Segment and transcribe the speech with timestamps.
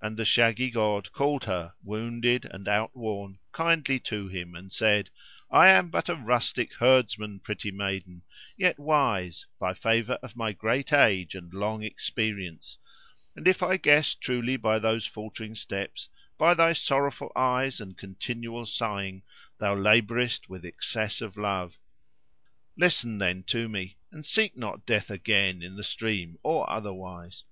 [0.00, 5.10] And the shaggy god called her, wounded and outworn, kindly to him and said,
[5.50, 8.22] "I am but a rustic herdsman, pretty maiden,
[8.56, 12.78] yet wise, by favour of my great age and long experience;
[13.36, 16.08] and if I guess truly by those faltering steps,
[16.38, 19.22] by thy sorrowful eyes and continual sighing,
[19.58, 21.78] thou labourest with excess of love.
[22.74, 27.44] Listen then to me, and seek not death again, in the stream or otherwise.